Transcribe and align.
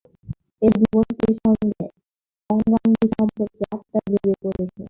এ-জীবনটির 0.61 1.33
সঙ্গে 1.41 1.83
অঙ্গাঙ্গী 2.49 3.05
সম্পর্কে 3.11 3.63
আত্মা 3.71 3.99
জড়িয়ে 4.05 4.35
পড়েছে। 4.41 4.77